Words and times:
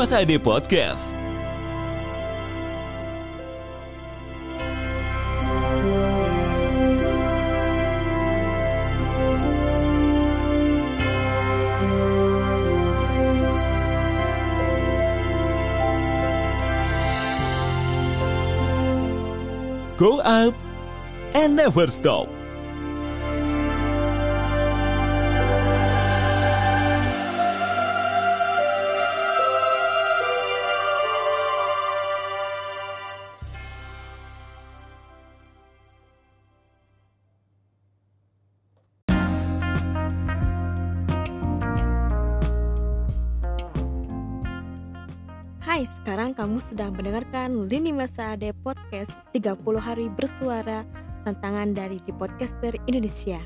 Masa 0.00 0.22
Ade 0.24 0.40
Podcast. 0.40 1.04
Go 19.98 20.20
up 20.20 20.54
and 21.34 21.56
never 21.56 21.88
stop. 21.88 22.39
Hai, 45.70 45.86
sekarang 45.86 46.34
kamu 46.34 46.58
sedang 46.66 46.98
mendengarkan 46.98 47.70
Lini 47.70 47.94
Masa 47.94 48.34
Ade 48.34 48.50
Podcast 48.50 49.14
30 49.30 49.54
Hari 49.78 50.10
Bersuara 50.10 50.82
Tantangan 51.22 51.70
dari 51.78 52.02
di 52.02 52.10
Podcaster 52.10 52.74
Indonesia. 52.90 53.38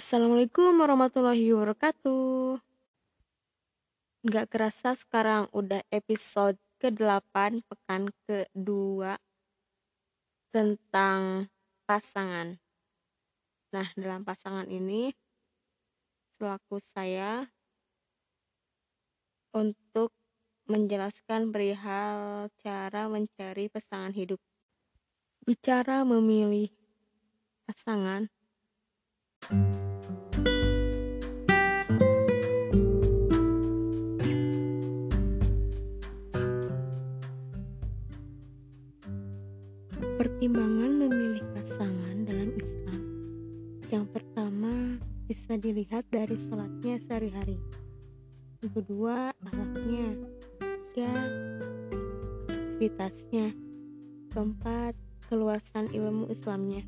Assalamualaikum 0.00 0.80
warahmatullahi 0.80 1.52
wabarakatuh. 1.52 2.56
Gak 4.32 4.48
kerasa 4.48 4.96
sekarang 4.96 5.52
udah 5.52 5.84
episode 5.92 6.56
ke-8 6.80 7.60
pekan 7.68 8.16
ke-2 8.24 9.12
Tentang 10.56 11.52
pasangan. 11.84 12.56
Nah, 13.76 13.92
dalam 13.92 14.24
pasangan 14.24 14.64
ini 14.72 15.25
selaku 16.36 16.76
saya 16.84 17.48
untuk 19.56 20.12
menjelaskan 20.68 21.48
perihal 21.48 22.52
cara 22.60 23.08
mencari 23.08 23.72
pasangan 23.72 24.12
hidup. 24.12 24.36
Bicara 25.48 26.04
memilih 26.04 26.68
pasangan, 27.64 28.28
pertimbangan 40.20 40.92
memilih 41.00 41.44
pasangan 41.56 42.15
dilihat 45.60 46.08
dari 46.12 46.36
sholatnya 46.36 47.00
sehari-hari. 47.00 47.56
Yang 48.64 48.72
kedua, 48.82 49.32
akhlaknya. 49.44 50.08
Tiga, 50.92 51.12
aktivitasnya. 52.48 53.52
Keempat, 54.32 54.92
keluasan 55.28 55.92
ilmu 55.92 56.28
Islamnya. 56.32 56.84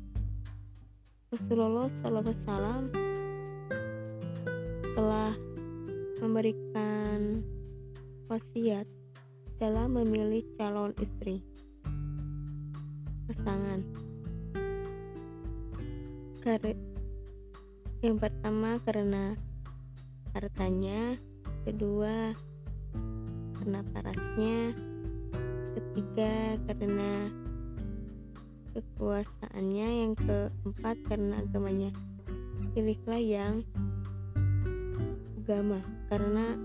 Rasulullah 1.29 1.89
SAW 2.01 2.89
telah 4.97 5.31
memberikan 6.19 7.45
wasiat 8.25 8.89
dalam 9.61 9.93
memilih 9.97 10.41
calon 10.57 10.93
istri 10.97 11.45
pasangan. 13.29 13.85
Karena 16.41 16.88
yang 17.99 18.15
pertama 18.15 18.79
karena 18.87 19.35
hartanya, 20.31 21.19
kedua 21.67 22.31
karena 23.59 23.83
parasnya, 23.91 24.71
ketiga 25.75 26.55
karena 26.63 27.27
kekuasaannya, 28.71 29.87
yang 30.07 30.13
keempat 30.15 30.95
karena 31.11 31.43
agamanya. 31.43 31.91
Pilihlah 32.71 33.19
yang 33.19 33.67
agama 35.43 35.83
karena 36.07 36.55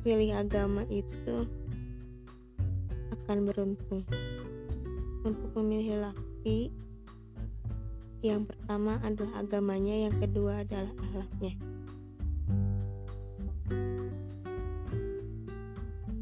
pilih 0.00 0.32
agama 0.32 0.88
itu 0.88 1.44
akan 3.20 3.38
beruntung. 3.44 4.02
Untuk 5.22 5.50
memilih 5.60 6.08
laki 6.08 6.72
yang 8.22 8.46
pertama 8.46 9.02
adalah 9.02 9.42
agamanya, 9.42 10.06
yang 10.06 10.14
kedua 10.14 10.62
adalah 10.62 10.94
akhlaknya. 10.94 11.58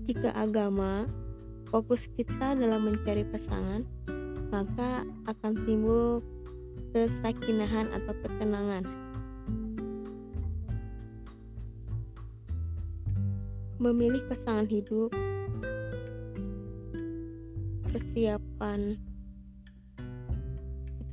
Jika 0.08 0.32
agama 0.32 1.04
fokus 1.68 2.08
kita 2.16 2.56
dalam 2.56 2.88
mencari 2.88 3.22
pasangan, 3.28 3.84
maka 4.48 5.04
akan 5.28 5.52
timbul 5.68 6.24
kesakinahan 6.96 7.92
atau 7.92 8.16
ketenangan. 8.24 8.82
Memilih 13.76 14.24
pasangan 14.24 14.64
hidup, 14.66 15.12
kesiapan 17.92 18.96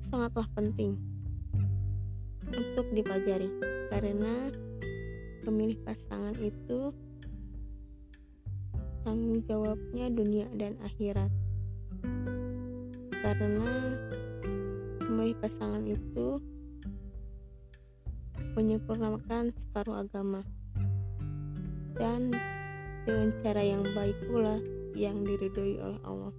sangatlah 0.08 0.48
penting 0.56 0.96
untuk 2.48 2.88
dipelajari 2.96 3.52
karena 3.92 4.52
memilih 5.48 5.80
pasangan 5.84 6.36
itu 6.40 6.96
tanggung 9.04 9.40
jawabnya 9.48 10.12
dunia 10.12 10.48
dan 10.56 10.76
akhirat. 10.84 11.32
Karena 13.20 13.72
memilih 15.08 15.36
pasangan 15.44 15.84
itu 15.84 16.40
menyempurnakan 18.56 19.52
separuh 19.56 20.08
agama 20.08 20.42
dan 21.98 22.32
dengan 23.04 23.30
cara 23.44 23.62
yang 23.64 23.84
baik 23.96 24.18
pula 24.28 24.60
yang 24.98 25.24
diridhoi 25.24 25.80
oleh 25.80 26.02
Allah 26.04 26.34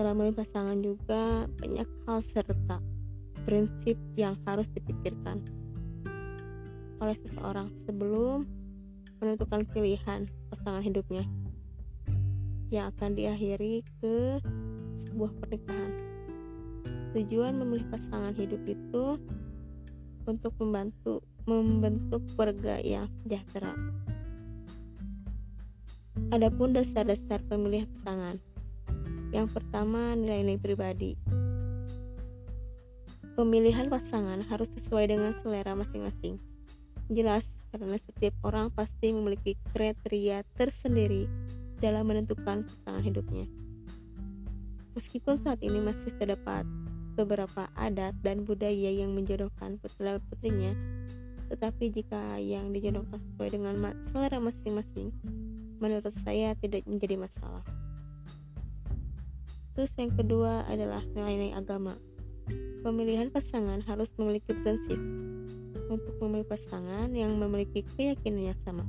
dalam 0.00 0.16
memilih 0.16 0.40
pasangan 0.40 0.80
juga 0.80 1.44
banyak 1.60 1.84
hal 2.08 2.24
serta 2.24 2.80
prinsip 3.44 4.00
yang 4.16 4.32
harus 4.48 4.64
dipikirkan 4.72 5.44
oleh 7.04 7.20
seseorang 7.28 7.68
sebelum 7.76 8.48
menentukan 9.20 9.68
pilihan 9.68 10.24
pasangan 10.48 10.80
hidupnya 10.80 11.28
yang 12.72 12.88
akan 12.96 13.12
diakhiri 13.12 13.84
ke 14.00 14.40
sebuah 14.96 15.36
pernikahan. 15.36 15.92
Tujuan 17.12 17.60
memilih 17.60 17.84
pasangan 17.92 18.32
hidup 18.32 18.64
itu 18.64 19.20
untuk 20.24 20.56
membantu 20.56 21.20
membentuk 21.44 22.24
keluarga 22.32 22.80
yang 22.80 23.04
sejahtera. 23.20 23.76
Adapun 26.32 26.72
dasar-dasar 26.72 27.44
pemilihan 27.44 27.84
pasangan 28.00 28.40
yang 29.30 29.46
pertama, 29.46 30.14
nilai-nilai 30.18 30.58
pribadi. 30.58 31.14
Pemilihan 33.38 33.86
pasangan 33.86 34.42
harus 34.50 34.68
sesuai 34.74 35.10
dengan 35.10 35.32
selera 35.32 35.72
masing-masing. 35.78 36.36
Jelas, 37.10 37.58
karena 37.70 37.98
setiap 37.98 38.34
orang 38.42 38.70
pasti 38.74 39.14
memiliki 39.14 39.54
kriteria 39.74 40.42
tersendiri 40.54 41.30
dalam 41.78 42.10
menentukan 42.10 42.66
pasangan 42.66 43.02
hidupnya. 43.02 43.46
Meskipun 44.98 45.40
saat 45.40 45.62
ini 45.62 45.78
masih 45.78 46.10
terdapat 46.18 46.66
beberapa 47.14 47.70
adat 47.78 48.14
dan 48.22 48.42
budaya 48.42 48.90
yang 48.90 49.14
menjodohkan 49.14 49.78
putra 49.78 50.18
putrinya, 50.28 50.74
tetapi 51.50 51.90
jika 51.90 52.38
yang 52.38 52.70
dijodohkan 52.70 53.18
sesuai 53.18 53.48
dengan 53.54 53.74
selera 54.02 54.38
masing-masing, 54.38 55.10
menurut 55.80 56.14
saya 56.14 56.54
tidak 56.58 56.86
menjadi 56.86 57.16
masalah. 57.18 57.64
Terus 59.74 59.92
yang 59.96 60.12
kedua 60.14 60.66
adalah 60.66 61.02
nilai-nilai 61.14 61.54
agama. 61.54 61.94
Pemilihan 62.80 63.28
pasangan 63.28 63.84
harus 63.84 64.08
memiliki 64.16 64.56
prinsip 64.56 64.96
untuk 65.90 66.14
memilih 66.22 66.46
pasangan 66.48 67.10
yang 67.12 67.36
memiliki 67.36 67.84
keyakinan 67.94 68.54
yang 68.54 68.58
sama. 68.64 68.86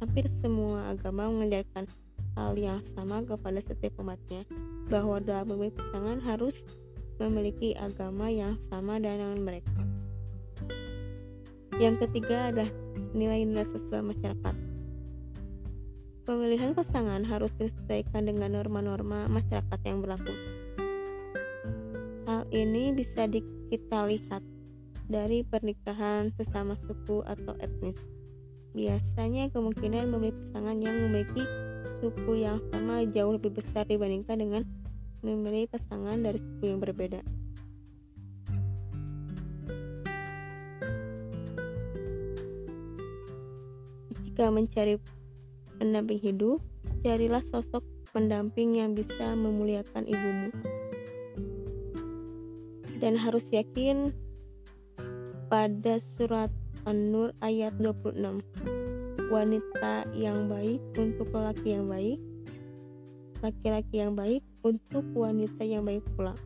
Hampir 0.00 0.24
semua 0.40 0.94
agama 0.94 1.28
mengajarkan 1.28 1.84
hal 2.38 2.56
yang 2.56 2.80
sama 2.86 3.20
kepada 3.26 3.60
setiap 3.60 3.98
umatnya, 4.00 4.46
bahwa 4.88 5.20
dalam 5.20 5.50
memilih 5.52 5.76
pasangan 5.76 6.18
harus 6.24 6.64
memiliki 7.20 7.76
agama 7.76 8.32
yang 8.32 8.56
sama 8.56 8.96
dengan 8.96 9.36
mereka. 9.42 9.76
Yang 11.76 12.08
ketiga 12.08 12.48
adalah 12.48 12.72
nilai-nilai 13.12 13.66
sosial 13.68 14.04
masyarakat. 14.04 14.69
Pemilihan 16.30 16.78
pasangan 16.78 17.26
harus 17.26 17.50
disesuaikan 17.58 18.22
dengan 18.22 18.54
norma-norma 18.54 19.26
masyarakat 19.26 19.82
yang 19.82 19.98
berlaku. 19.98 20.30
Hal 22.22 22.46
ini 22.54 22.94
bisa 22.94 23.26
di, 23.26 23.42
kita 23.66 24.06
lihat 24.06 24.38
dari 25.10 25.42
pernikahan 25.42 26.30
sesama 26.38 26.78
suku 26.86 27.26
atau 27.26 27.58
etnis. 27.58 28.06
Biasanya 28.78 29.50
kemungkinan 29.50 30.06
memilih 30.06 30.38
pasangan 30.46 30.78
yang 30.78 30.94
memiliki 31.10 31.42
suku 31.98 32.46
yang 32.46 32.62
sama 32.70 33.02
jauh 33.10 33.34
lebih 33.34 33.50
besar 33.50 33.82
dibandingkan 33.90 34.38
dengan 34.38 34.62
memilih 35.26 35.66
pasangan 35.66 36.14
dari 36.14 36.38
suku 36.38 36.70
yang 36.70 36.78
berbeda. 36.78 37.26
Jika 44.30 44.46
mencari 44.54 44.94
pendamping 45.80 46.20
hidup, 46.20 46.60
carilah 47.00 47.40
sosok 47.40 47.80
pendamping 48.12 48.76
yang 48.76 48.92
bisa 48.92 49.32
memuliakan 49.32 50.04
ibumu. 50.04 50.52
Dan 53.00 53.16
harus 53.16 53.48
yakin 53.48 54.12
pada 55.48 55.96
surat 56.04 56.52
An-Nur 56.84 57.32
ayat 57.40 57.72
26. 57.80 58.44
Wanita 59.32 60.04
yang 60.12 60.52
baik 60.52 60.84
untuk 61.00 61.32
lelaki 61.32 61.72
yang 61.72 61.88
baik, 61.88 62.20
laki-laki 63.40 63.96
yang 64.04 64.12
baik 64.12 64.44
untuk 64.60 65.06
wanita 65.16 65.64
yang 65.64 65.88
baik 65.88 66.04
pula. 66.12 66.36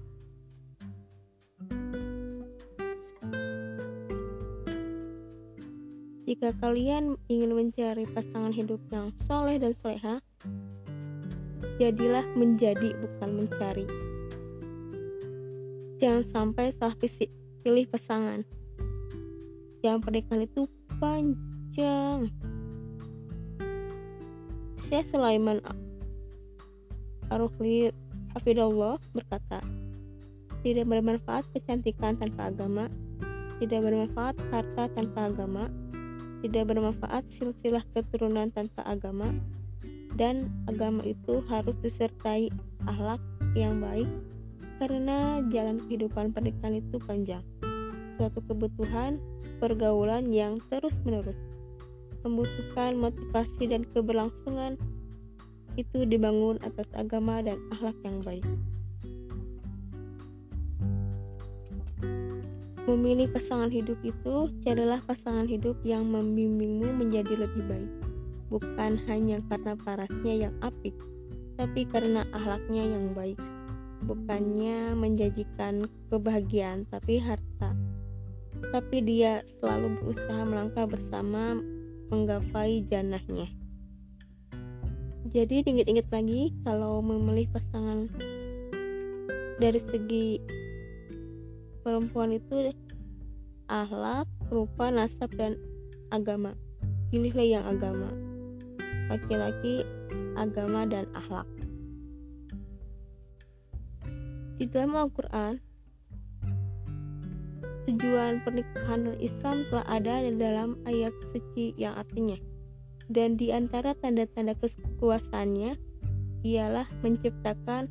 Jika 6.24 6.56
kalian 6.56 7.20
ingin 7.28 7.52
mencari 7.52 8.08
pasangan 8.08 8.48
hidup 8.48 8.80
yang 8.88 9.12
soleh 9.28 9.60
dan 9.60 9.76
soleha, 9.76 10.24
jadilah 11.76 12.24
menjadi 12.32 12.96
bukan 12.96 13.44
mencari. 13.44 13.84
Jangan 16.00 16.24
sampai 16.24 16.72
salah 16.72 16.96
pilih 17.60 17.84
pasangan. 17.92 18.40
Jam 19.84 20.00
pernikahan 20.00 20.48
itu 20.48 20.64
panjang. 20.96 22.32
Syekh 24.88 25.12
Sulaiman 25.12 25.60
Aruhli 27.28 27.92
Hafidullah 28.32 28.96
berkata, 29.12 29.60
tidak 30.64 30.88
bermanfaat 30.88 31.44
kecantikan 31.52 32.16
tanpa 32.16 32.48
agama, 32.48 32.88
tidak 33.60 33.84
bermanfaat 33.84 34.36
harta 34.48 34.88
tanpa 34.96 35.28
agama, 35.28 35.68
tidak 36.44 36.76
bermanfaat 36.76 37.24
silsilah 37.32 37.80
keturunan 37.96 38.52
tanpa 38.52 38.84
agama 38.84 39.32
dan 40.20 40.52
agama 40.68 41.00
itu 41.08 41.40
harus 41.48 41.72
disertai 41.80 42.52
akhlak 42.84 43.18
yang 43.56 43.80
baik 43.80 44.06
karena 44.76 45.40
jalan 45.48 45.80
kehidupan 45.88 46.36
pernikahan 46.36 46.84
itu 46.84 47.00
panjang. 47.00 47.40
Suatu 48.20 48.44
kebutuhan 48.44 49.16
pergaulan 49.56 50.28
yang 50.28 50.60
terus 50.68 50.92
menerus 51.08 51.38
membutuhkan 52.20 53.00
motivasi 53.00 53.72
dan 53.72 53.88
keberlangsungan 53.96 54.76
itu 55.80 56.04
dibangun 56.04 56.60
atas 56.60 56.86
agama 56.92 57.40
dan 57.40 57.56
akhlak 57.72 57.96
yang 58.04 58.20
baik 58.20 58.44
Memilih 62.84 63.32
pasangan 63.32 63.72
hidup 63.72 63.96
itu 64.04 64.52
adalah 64.68 65.00
pasangan 65.08 65.48
hidup 65.48 65.72
yang 65.88 66.04
membimbingmu 66.04 66.92
menjadi 66.92 67.48
lebih 67.48 67.64
baik, 67.64 67.92
bukan 68.52 69.00
hanya 69.08 69.40
karena 69.48 69.72
parasnya 69.72 70.34
yang 70.48 70.54
apik, 70.60 70.92
tapi 71.56 71.88
karena 71.88 72.28
akhlaknya 72.36 72.84
yang 72.84 73.16
baik. 73.16 73.40
Bukannya 74.04 74.92
menjanjikan 75.00 75.88
kebahagiaan, 76.12 76.84
tapi 76.92 77.16
harta. 77.16 77.72
Tapi 78.68 78.96
dia 79.00 79.40
selalu 79.48 79.96
berusaha 80.04 80.44
melangkah 80.44 80.84
bersama 80.84 81.56
menggapai 82.12 82.84
janahnya. 82.92 83.48
Jadi 85.32 85.64
ingat-ingat 85.64 86.12
lagi 86.12 86.52
kalau 86.68 87.00
memilih 87.00 87.48
pasangan 87.48 88.12
dari 89.56 89.80
segi 89.80 90.36
perempuan 91.84 92.32
itu 92.32 92.72
akhlak, 93.68 94.24
rupa, 94.48 94.88
nasab, 94.88 95.28
dan 95.36 95.60
agama. 96.08 96.56
Pilihlah 97.12 97.44
yang 97.44 97.64
agama. 97.68 98.08
Laki-laki, 99.12 99.84
agama, 100.34 100.88
dan 100.88 101.04
akhlak. 101.12 101.46
Di 104.56 104.64
dalam 104.72 104.96
Al-Quran, 104.96 105.60
tujuan 107.84 108.40
pernikahan 108.40 109.12
Islam 109.20 109.68
telah 109.68 109.86
ada 109.86 110.24
di 110.24 110.32
dalam 110.40 110.80
ayat 110.88 111.12
suci 111.30 111.76
yang 111.76 111.92
artinya 112.00 112.40
dan 113.12 113.36
di 113.36 113.52
antara 113.52 113.92
tanda-tanda 114.00 114.56
kekuasaannya 114.56 115.76
ialah 116.44 116.88
menciptakan 117.04 117.88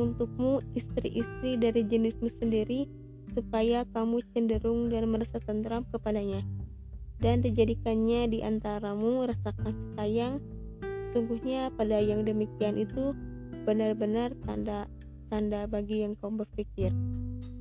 untukmu 0.00 0.64
istri-istri 0.72 1.60
dari 1.60 1.84
jenismu 1.84 2.32
sendiri 2.32 2.88
supaya 3.34 3.82
kamu 3.90 4.22
cenderung 4.32 4.88
dan 4.88 5.10
merasa 5.10 5.42
tentram 5.42 5.82
kepadanya 5.90 6.46
dan 7.18 7.42
dijadikannya 7.42 8.30
di 8.30 8.38
antaramu 8.42 9.26
rasa 9.26 9.50
kasih 9.58 9.88
sayang. 9.98 10.34
Sungguhnya 11.14 11.70
pada 11.74 12.02
yang 12.02 12.26
demikian 12.26 12.74
itu 12.74 13.14
benar-benar 13.62 14.34
tanda 14.42 14.90
tanda 15.30 15.66
bagi 15.70 16.02
yang 16.02 16.18
kau 16.18 16.30
berpikir. 16.30 16.90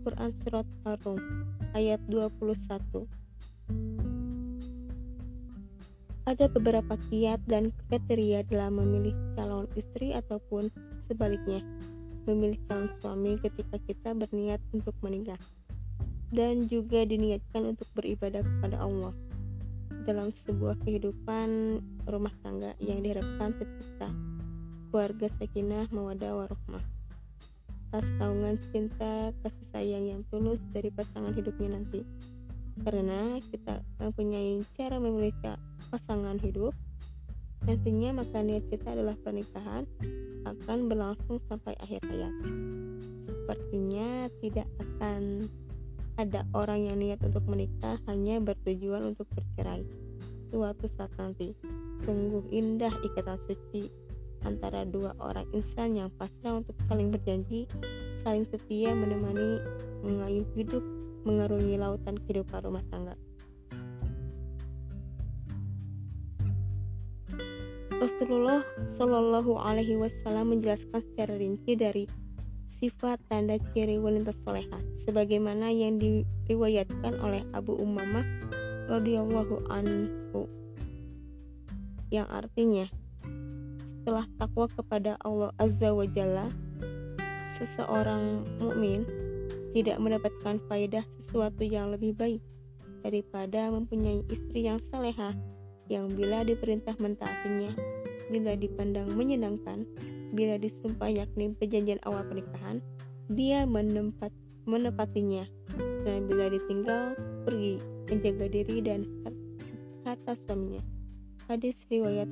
Quran 0.03 0.31
Surat 0.43 0.67
Ar-Rum 0.83 1.19
ayat 1.73 2.01
21 2.11 3.07
ada 6.23 6.47
beberapa 6.47 6.95
kiat 7.11 7.43
dan 7.51 7.75
kriteria 7.87 8.47
dalam 8.47 8.79
memilih 8.79 9.15
calon 9.35 9.67
istri 9.75 10.15
ataupun 10.15 10.71
sebaliknya 11.03 11.59
memilih 12.25 12.59
calon 12.67 12.89
suami 12.99 13.39
ketika 13.39 13.77
kita 13.83 14.15
berniat 14.15 14.59
untuk 14.73 14.95
menikah. 15.03 15.39
Dan 16.33 16.65
juga 16.65 17.05
diniatkan 17.05 17.77
untuk 17.77 17.85
beribadah 17.93 18.41
kepada 18.41 18.81
Allah. 18.81 19.13
Dalam 20.03 20.33
sebuah 20.33 20.81
kehidupan 20.81 21.79
rumah 22.09 22.33
tangga 22.41 22.73
yang 22.81 23.05
diharapkan 23.05 23.55
tercipta 23.55 24.09
keluarga 24.93 25.25
sakinah 25.25 25.89
mawadah 25.89 26.37
warahmah 26.37 26.85
atas 27.93 28.09
naungan 28.17 28.57
cinta 28.73 29.29
kasih 29.45 29.67
sayang 29.69 30.05
yang 30.09 30.21
tulus 30.33 30.57
dari 30.73 30.89
pasangan 30.89 31.29
hidupnya 31.29 31.77
nanti. 31.77 32.01
Karena 32.81 33.37
kita 33.37 33.85
mempunyai 34.01 34.65
cara 34.73 34.97
memilih 34.97 35.33
pasangan 35.93 36.41
hidup 36.41 36.73
nantinya 37.63 38.23
maka 38.23 38.43
niat 38.43 38.65
kita 38.67 38.93
adalah 38.93 39.15
pernikahan 39.23 39.87
akan 40.43 40.79
berlangsung 40.91 41.39
sampai 41.47 41.73
akhir 41.79 42.03
hayat 42.11 42.33
sepertinya 43.23 44.27
tidak 44.43 44.67
akan 44.79 45.47
ada 46.21 46.45
orang 46.53 46.85
yang 46.85 46.97
niat 47.01 47.19
untuk 47.25 47.41
menikah 47.49 47.97
hanya 48.05 48.37
bertujuan 48.37 49.15
untuk 49.15 49.25
bercerai 49.33 49.81
suatu 50.53 50.85
saat 50.85 51.09
nanti. 51.17 51.57
Sungguh 52.05 52.45
indah 52.53 52.93
ikatan 53.01 53.41
suci 53.41 53.89
antara 54.45 54.85
dua 54.85 55.17
orang 55.17 55.49
insan 55.55 55.97
yang 55.97 56.13
pasrah 56.13 56.61
untuk 56.61 56.77
saling 56.85 57.09
berjanji, 57.09 57.65
saling 58.13 58.45
setia 58.45 58.93
menemani 58.93 59.63
mengayuh 60.05 60.45
hidup 60.53 60.83
mengarungi 61.25 61.79
lautan 61.79 62.19
kehidupan 62.27 62.61
rumah 62.61 62.85
tangga. 62.93 63.17
Rasulullah 68.03 68.67
Shallallahu 68.99 69.55
Alaihi 69.55 69.95
Wasallam 69.95 70.51
menjelaskan 70.51 70.99
secara 71.07 71.39
rinci 71.39 71.71
dari 71.79 72.03
sifat 72.67 73.15
tanda 73.31 73.55
ciri 73.71 73.95
wanita 73.95 74.35
soleha 74.43 74.75
sebagaimana 74.91 75.71
yang 75.71 75.95
diriwayatkan 75.95 77.15
oleh 77.23 77.47
Abu 77.55 77.79
Umamah 77.79 78.27
radhiyallahu 78.91 79.71
anhu 79.71 80.51
yang 82.11 82.27
artinya 82.27 82.91
setelah 83.79 84.27
takwa 84.35 84.67
kepada 84.67 85.15
Allah 85.23 85.55
Azza 85.55 85.95
wa 85.95 86.03
Jalla 86.03 86.51
seseorang 87.55 88.43
mukmin 88.59 89.07
tidak 89.71 89.95
mendapatkan 90.03 90.59
faedah 90.67 91.07
sesuatu 91.15 91.63
yang 91.63 91.95
lebih 91.95 92.11
baik 92.19 92.43
daripada 92.99 93.71
mempunyai 93.71 94.27
istri 94.27 94.67
yang 94.67 94.83
saleha 94.83 95.31
yang 95.91 96.07
bila 96.11 96.47
diperintah 96.47 96.95
mentaatinya 96.99 97.75
bila 98.31 98.55
dipandang 98.57 99.11
menyenangkan 99.13 99.85
bila 100.33 100.57
disumpah 100.57 101.13
yakni 101.13 101.53
perjanjian 101.53 102.01
awal 102.09 102.25
pernikahan, 102.25 102.81
dia 103.29 103.69
menempat, 103.69 104.33
menepatinya. 104.65 105.45
Dan 106.03 106.25
bila 106.25 106.49
ditinggal 106.49 107.13
pergi 107.45 107.77
menjaga 108.09 108.49
diri 108.49 108.81
dan 108.81 109.05
harta 110.03 110.33
suaminya. 110.43 110.81
Hadis 111.47 111.85
riwayat 111.87 112.27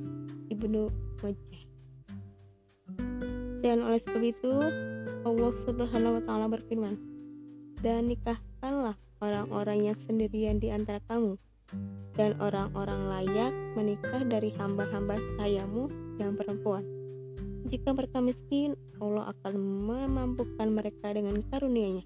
Ibnu 0.50 0.90
Majah. 1.22 1.62
Dan 3.62 3.86
oleh 3.86 4.00
sebab 4.02 4.22
itu 4.26 4.52
Allah 5.22 5.52
Subhanahu 5.62 6.18
wa 6.18 6.22
taala 6.26 6.50
berfirman 6.50 6.98
dan 7.78 8.10
nikahkanlah 8.10 8.98
orang-orang 9.22 9.86
yang 9.86 9.96
sendirian 9.96 10.58
di 10.58 10.74
antara 10.74 10.98
kamu 11.06 11.38
dan 12.16 12.36
orang-orang 12.40 13.08
layak 13.08 13.52
menikah 13.72 14.20
dari 14.24 14.52
hamba-hamba 14.56 15.16
sayamu 15.40 15.88
yang 16.20 16.36
perempuan. 16.36 16.84
Jika 17.72 17.94
mereka 17.94 18.20
miskin, 18.20 18.76
Allah 19.00 19.32
akan 19.32 19.54
memampukan 19.56 20.68
mereka 20.68 21.14
dengan 21.14 21.40
karunia-Nya. 21.48 22.04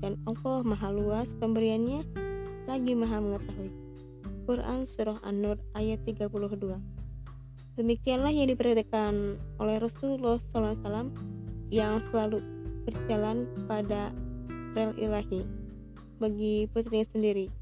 Dan 0.00 0.20
Allah 0.28 0.64
maha 0.64 0.88
luas 0.92 1.32
pemberiannya, 1.36 2.04
lagi 2.68 2.92
maha 2.96 3.20
mengetahui. 3.20 3.72
Quran 4.48 4.82
Surah 4.82 5.20
An-Nur 5.22 5.62
ayat 5.78 6.02
32 6.02 6.32
Demikianlah 7.78 8.34
yang 8.34 8.50
diperhatikan 8.50 9.38
oleh 9.62 9.76
Rasulullah 9.78 10.42
SAW 10.42 11.14
yang 11.70 12.02
selalu 12.10 12.42
berjalan 12.82 13.46
pada 13.70 14.10
rel 14.74 14.90
ilahi 14.98 15.46
bagi 16.18 16.66
putrinya 16.74 17.06
sendiri 17.14 17.59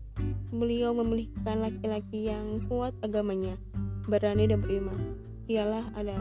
Beliau 0.49 0.97
memilihkan 0.97 1.61
laki-laki 1.61 2.33
yang 2.33 2.65
kuat 2.73 2.97
agamanya, 3.05 3.61
berani 4.09 4.49
dan 4.49 4.65
beriman. 4.65 4.97
Ialah 5.45 5.93
ada 5.93 6.17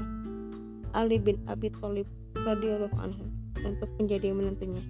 Ali 0.92 1.16
bin 1.16 1.40
Abi 1.48 1.72
Thalib 1.72 2.08
radhiyallahu 2.36 2.98
anhu 3.00 3.24
untuk 3.64 3.88
menjadi 3.96 4.36
menentunya. 4.36 4.84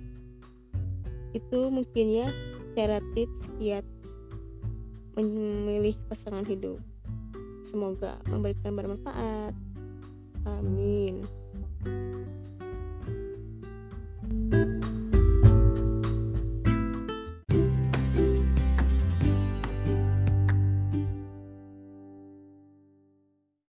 Itu 1.38 1.70
mungkin 1.70 2.06
ya 2.10 2.28
cara 2.74 2.98
tips 3.14 3.50
kiat 3.62 3.86
memilih 5.18 5.98
pasangan 6.10 6.46
hidup. 6.46 6.82
Semoga 7.66 8.18
memberikan 8.30 8.74
bermanfaat. 8.74 9.54
Amin. 10.46 11.26